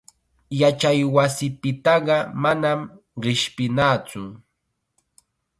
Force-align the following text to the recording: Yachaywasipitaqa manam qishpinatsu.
Yachaywasipitaqa 0.61 2.17
manam 2.41 2.79
qishpinatsu. 3.21 4.21